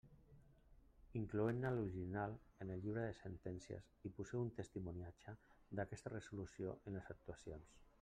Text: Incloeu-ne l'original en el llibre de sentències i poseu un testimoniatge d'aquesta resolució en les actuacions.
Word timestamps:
Incloeu-ne 1.19 1.73
l'original 1.75 2.33
en 2.65 2.73
el 2.77 2.81
llibre 2.87 3.05
de 3.09 3.13
sentències 3.19 3.93
i 4.11 4.15
poseu 4.19 4.45
un 4.47 4.53
testimoniatge 4.63 5.39
d'aquesta 5.81 6.19
resolució 6.19 6.79
en 6.87 7.01
les 7.01 7.17
actuacions. 7.17 7.83